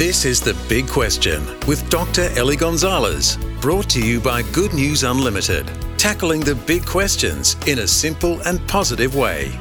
This 0.00 0.24
is 0.24 0.40
The 0.40 0.56
Big 0.66 0.88
Question 0.88 1.44
with 1.66 1.86
Dr. 1.90 2.30
Ellie 2.34 2.56
Gonzalez, 2.56 3.36
brought 3.60 3.86
to 3.90 4.02
you 4.02 4.18
by 4.18 4.40
Good 4.40 4.72
News 4.72 5.02
Unlimited, 5.02 5.70
tackling 5.98 6.40
the 6.40 6.54
big 6.54 6.86
questions 6.86 7.54
in 7.66 7.80
a 7.80 7.86
simple 7.86 8.40
and 8.46 8.66
positive 8.66 9.14
way. 9.14 9.52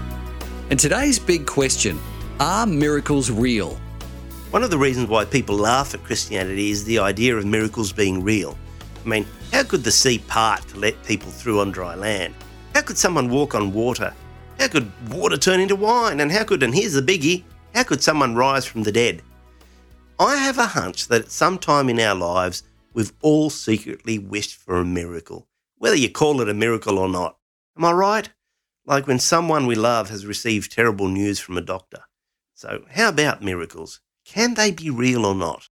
And 0.70 0.80
today's 0.80 1.20
big 1.20 1.46
question 1.46 2.00
are 2.40 2.66
miracles 2.66 3.30
real? 3.30 3.78
One 4.52 4.64
of 4.64 4.70
the 4.70 4.78
reasons 4.78 5.10
why 5.10 5.26
people 5.26 5.58
laugh 5.58 5.94
at 5.94 6.06
Christianity 6.06 6.72
is 6.72 6.86
the 6.86 7.00
idea 7.00 7.36
of 7.36 7.46
miracles 7.46 7.92
being 7.92 8.24
real. 8.24 8.58
I 9.04 9.10
mean, 9.10 9.26
how 9.52 9.64
could 9.64 9.84
the 9.84 9.92
sea 9.92 10.20
part 10.20 10.66
to 10.70 10.80
let 10.80 11.04
people 11.04 11.32
through 11.32 11.60
on 11.60 11.72
dry 11.72 11.96
land? 11.96 12.34
How 12.74 12.82
could 12.82 12.98
someone 12.98 13.28
walk 13.28 13.56
on 13.56 13.74
water? 13.74 14.14
How 14.58 14.70
could 14.70 14.90
water 15.10 15.36
turn 15.36 15.60
into 15.60 15.76
wine? 15.76 16.22
And 16.22 16.32
how 16.32 16.46
could, 16.46 16.64
and 16.64 16.74
here's 16.74 16.94
the 16.94 17.02
biggie, 17.02 17.44
how 17.76 17.84
could 17.84 18.02
someone 18.02 18.36
rise 18.36 18.66
from 18.66 18.84
the 18.84 18.92
dead? 18.94 19.22
I 20.22 20.36
have 20.36 20.58
a 20.58 20.68
hunch 20.68 21.08
that 21.08 21.22
at 21.22 21.32
some 21.32 21.58
time 21.58 21.88
in 21.88 21.98
our 21.98 22.14
lives, 22.14 22.64
we've 22.94 23.14
all 23.22 23.50
secretly 23.50 24.20
wished 24.20 24.54
for 24.54 24.76
a 24.76 24.84
miracle, 24.84 25.48
whether 25.78 25.96
you 25.96 26.12
call 26.12 26.42
it 26.42 26.50
a 26.50 26.54
miracle 26.54 27.00
or 27.00 27.08
not. 27.08 27.38
Am 27.78 27.86
I 27.86 27.94
right? 27.94 28.30
Like 28.86 29.08
when 29.08 29.20
someone 29.20 29.66
we 29.66 29.76
love 29.76 30.10
has 30.10 30.26
received 30.26 30.74
terrible 30.74 31.08
news 31.08 31.40
from 31.40 31.58
a 31.58 31.62
doctor. 31.62 32.00
So, 32.54 32.84
how 32.90 33.08
about 33.08 33.42
miracles? 33.42 34.02
Can 34.26 34.56
they 34.56 34.72
be 34.72 34.90
real 34.90 35.26
or 35.26 35.34
not? 35.34 35.70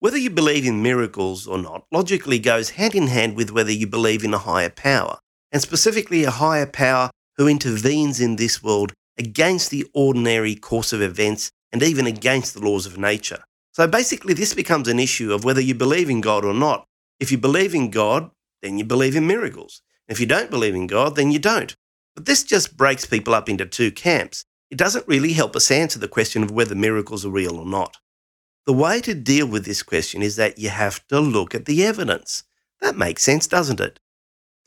Whether 0.00 0.16
you 0.16 0.30
believe 0.30 0.64
in 0.64 0.82
miracles 0.82 1.46
or 1.46 1.58
not 1.58 1.84
logically 1.92 2.38
goes 2.38 2.70
hand 2.70 2.94
in 2.94 3.08
hand 3.08 3.36
with 3.36 3.50
whether 3.50 3.72
you 3.72 3.86
believe 3.86 4.24
in 4.24 4.32
a 4.32 4.38
higher 4.38 4.70
power, 4.70 5.18
and 5.52 5.60
specifically 5.60 6.24
a 6.24 6.30
higher 6.30 6.66
power 6.66 7.10
who 7.36 7.46
intervenes 7.46 8.18
in 8.18 8.36
this 8.36 8.62
world 8.62 8.94
against 9.18 9.68
the 9.68 9.86
ordinary 9.92 10.54
course 10.54 10.94
of 10.94 11.02
events 11.02 11.50
and 11.70 11.82
even 11.82 12.06
against 12.06 12.54
the 12.54 12.60
laws 12.60 12.86
of 12.86 12.96
nature. 12.96 13.44
So 13.74 13.88
basically, 13.88 14.34
this 14.34 14.54
becomes 14.54 14.86
an 14.86 15.00
issue 15.00 15.32
of 15.32 15.42
whether 15.42 15.60
you 15.60 15.74
believe 15.74 16.08
in 16.08 16.20
God 16.20 16.44
or 16.44 16.54
not. 16.54 16.86
If 17.18 17.32
you 17.32 17.38
believe 17.38 17.74
in 17.74 17.90
God, 17.90 18.30
then 18.62 18.78
you 18.78 18.84
believe 18.84 19.16
in 19.16 19.26
miracles. 19.26 19.82
If 20.06 20.20
you 20.20 20.26
don't 20.26 20.48
believe 20.48 20.76
in 20.76 20.86
God, 20.86 21.16
then 21.16 21.32
you 21.32 21.40
don't. 21.40 21.74
But 22.14 22.24
this 22.24 22.44
just 22.44 22.76
breaks 22.76 23.04
people 23.04 23.34
up 23.34 23.48
into 23.48 23.66
two 23.66 23.90
camps. 23.90 24.44
It 24.70 24.78
doesn't 24.78 25.08
really 25.08 25.32
help 25.32 25.56
us 25.56 25.72
answer 25.72 25.98
the 25.98 26.06
question 26.06 26.44
of 26.44 26.52
whether 26.52 26.76
miracles 26.76 27.26
are 27.26 27.30
real 27.30 27.58
or 27.58 27.66
not. 27.66 27.96
The 28.64 28.72
way 28.72 29.00
to 29.00 29.12
deal 29.12 29.48
with 29.48 29.64
this 29.64 29.82
question 29.82 30.22
is 30.22 30.36
that 30.36 30.56
you 30.56 30.68
have 30.68 31.04
to 31.08 31.18
look 31.18 31.52
at 31.52 31.64
the 31.64 31.84
evidence. 31.84 32.44
That 32.80 32.96
makes 32.96 33.24
sense, 33.24 33.48
doesn't 33.48 33.80
it? 33.80 33.98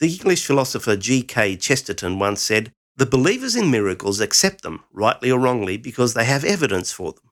The 0.00 0.12
English 0.12 0.44
philosopher 0.44 0.96
G.K. 0.96 1.56
Chesterton 1.56 2.18
once 2.18 2.42
said, 2.42 2.72
The 2.96 3.06
believers 3.06 3.56
in 3.56 3.70
miracles 3.70 4.20
accept 4.20 4.60
them, 4.60 4.84
rightly 4.92 5.30
or 5.30 5.40
wrongly, 5.40 5.78
because 5.78 6.12
they 6.12 6.26
have 6.26 6.44
evidence 6.44 6.92
for 6.92 7.12
them. 7.12 7.27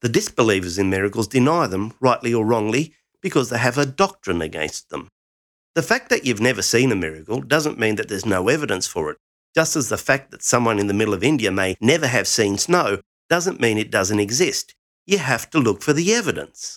The 0.00 0.08
disbelievers 0.08 0.78
in 0.78 0.90
miracles 0.90 1.26
deny 1.26 1.66
them, 1.66 1.92
rightly 2.00 2.32
or 2.32 2.44
wrongly, 2.44 2.94
because 3.20 3.50
they 3.50 3.58
have 3.58 3.78
a 3.78 3.86
doctrine 3.86 4.40
against 4.40 4.90
them. 4.90 5.08
The 5.74 5.82
fact 5.82 6.08
that 6.10 6.24
you've 6.24 6.40
never 6.40 6.62
seen 6.62 6.92
a 6.92 6.96
miracle 6.96 7.40
doesn't 7.40 7.78
mean 7.78 7.96
that 7.96 8.08
there's 8.08 8.26
no 8.26 8.48
evidence 8.48 8.86
for 8.86 9.10
it, 9.10 9.16
just 9.56 9.74
as 9.74 9.88
the 9.88 9.96
fact 9.96 10.30
that 10.30 10.42
someone 10.42 10.78
in 10.78 10.86
the 10.86 10.94
middle 10.94 11.14
of 11.14 11.24
India 11.24 11.50
may 11.50 11.76
never 11.80 12.06
have 12.06 12.28
seen 12.28 12.58
snow 12.58 13.00
doesn't 13.28 13.60
mean 13.60 13.76
it 13.76 13.90
doesn't 13.90 14.20
exist. 14.20 14.74
You 15.06 15.18
have 15.18 15.50
to 15.50 15.58
look 15.58 15.82
for 15.82 15.92
the 15.92 16.14
evidence. 16.14 16.76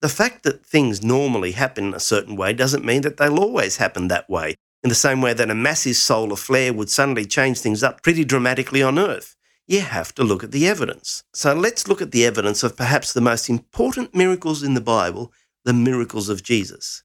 The 0.00 0.08
fact 0.08 0.42
that 0.42 0.66
things 0.66 1.02
normally 1.02 1.52
happen 1.52 1.94
a 1.94 2.00
certain 2.00 2.34
way 2.36 2.52
doesn't 2.52 2.84
mean 2.84 3.02
that 3.02 3.18
they'll 3.18 3.40
always 3.40 3.76
happen 3.76 4.08
that 4.08 4.28
way, 4.28 4.54
in 4.82 4.88
the 4.88 4.94
same 4.96 5.20
way 5.20 5.32
that 5.32 5.50
a 5.50 5.54
massive 5.54 5.96
solar 5.96 6.36
flare 6.36 6.72
would 6.72 6.90
suddenly 6.90 7.24
change 7.24 7.60
things 7.60 7.82
up 7.82 8.02
pretty 8.02 8.24
dramatically 8.24 8.82
on 8.82 8.98
Earth 8.98 9.36
you 9.68 9.82
have 9.82 10.14
to 10.14 10.24
look 10.24 10.42
at 10.42 10.50
the 10.50 10.66
evidence. 10.66 11.22
So 11.34 11.52
let's 11.52 11.86
look 11.86 12.00
at 12.00 12.10
the 12.10 12.24
evidence 12.24 12.62
of 12.62 12.76
perhaps 12.76 13.12
the 13.12 13.20
most 13.20 13.50
important 13.50 14.14
miracles 14.14 14.62
in 14.62 14.72
the 14.72 14.80
Bible, 14.80 15.30
the 15.64 15.74
miracles 15.74 16.30
of 16.30 16.42
Jesus. 16.42 17.02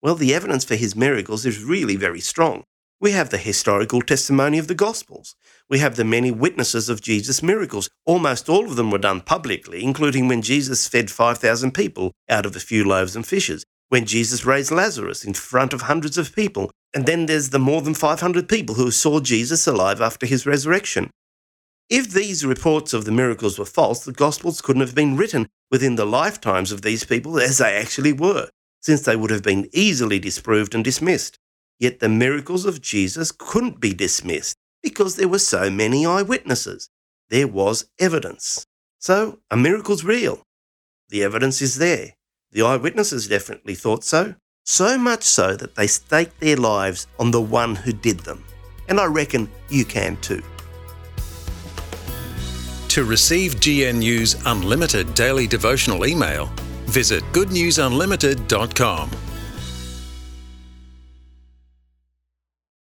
Well, 0.00 0.14
the 0.14 0.32
evidence 0.32 0.64
for 0.64 0.76
his 0.76 0.94
miracles 0.94 1.44
is 1.44 1.64
really 1.64 1.96
very 1.96 2.20
strong. 2.20 2.62
We 3.00 3.10
have 3.10 3.30
the 3.30 3.38
historical 3.38 4.00
testimony 4.00 4.56
of 4.56 4.68
the 4.68 4.74
Gospels. 4.74 5.34
We 5.68 5.80
have 5.80 5.96
the 5.96 6.04
many 6.04 6.30
witnesses 6.30 6.88
of 6.88 7.02
Jesus' 7.02 7.42
miracles. 7.42 7.90
Almost 8.06 8.48
all 8.48 8.66
of 8.66 8.76
them 8.76 8.92
were 8.92 8.98
done 8.98 9.20
publicly, 9.20 9.82
including 9.82 10.28
when 10.28 10.42
Jesus 10.42 10.86
fed 10.86 11.10
5,000 11.10 11.74
people 11.74 12.12
out 12.28 12.46
of 12.46 12.54
a 12.54 12.60
few 12.60 12.84
loaves 12.84 13.16
and 13.16 13.26
fishes, 13.26 13.64
when 13.88 14.06
Jesus 14.06 14.46
raised 14.46 14.70
Lazarus 14.70 15.24
in 15.24 15.34
front 15.34 15.72
of 15.72 15.82
hundreds 15.82 16.16
of 16.16 16.36
people, 16.36 16.70
and 16.94 17.04
then 17.04 17.26
there's 17.26 17.50
the 17.50 17.58
more 17.58 17.82
than 17.82 17.94
500 17.94 18.48
people 18.48 18.76
who 18.76 18.92
saw 18.92 19.18
Jesus 19.18 19.66
alive 19.66 20.00
after 20.00 20.24
his 20.24 20.46
resurrection. 20.46 21.10
If 21.88 22.10
these 22.10 22.44
reports 22.44 22.92
of 22.92 23.04
the 23.04 23.12
miracles 23.12 23.58
were 23.58 23.64
false, 23.64 24.04
the 24.04 24.12
Gospels 24.12 24.60
couldn't 24.60 24.80
have 24.80 24.94
been 24.94 25.16
written 25.16 25.48
within 25.70 25.94
the 25.94 26.04
lifetimes 26.04 26.72
of 26.72 26.82
these 26.82 27.04
people 27.04 27.38
as 27.38 27.58
they 27.58 27.76
actually 27.76 28.12
were, 28.12 28.48
since 28.80 29.02
they 29.02 29.14
would 29.14 29.30
have 29.30 29.42
been 29.42 29.68
easily 29.72 30.18
disproved 30.18 30.74
and 30.74 30.82
dismissed. 30.82 31.38
Yet 31.78 32.00
the 32.00 32.08
miracles 32.08 32.64
of 32.64 32.80
Jesus 32.80 33.30
couldn't 33.30 33.78
be 33.78 33.94
dismissed 33.94 34.56
because 34.82 35.14
there 35.14 35.28
were 35.28 35.38
so 35.38 35.70
many 35.70 36.04
eyewitnesses. 36.04 36.88
There 37.30 37.46
was 37.46 37.88
evidence. 38.00 38.66
So, 38.98 39.38
a 39.48 39.56
miracle's 39.56 40.02
real. 40.02 40.42
The 41.10 41.22
evidence 41.22 41.62
is 41.62 41.76
there. 41.76 42.14
The 42.50 42.62
eyewitnesses 42.62 43.28
definitely 43.28 43.76
thought 43.76 44.02
so. 44.02 44.34
So 44.64 44.98
much 44.98 45.22
so 45.22 45.54
that 45.54 45.76
they 45.76 45.86
staked 45.86 46.40
their 46.40 46.56
lives 46.56 47.06
on 47.20 47.30
the 47.30 47.40
one 47.40 47.76
who 47.76 47.92
did 47.92 48.20
them. 48.20 48.44
And 48.88 48.98
I 48.98 49.04
reckon 49.04 49.48
you 49.68 49.84
can 49.84 50.16
too. 50.16 50.42
To 52.96 53.04
receive 53.04 53.60
GNU's 53.60 54.36
unlimited 54.46 55.12
daily 55.12 55.46
devotional 55.46 56.06
email, 56.06 56.46
visit 56.86 57.22
goodnewsunlimited.com. 57.24 59.10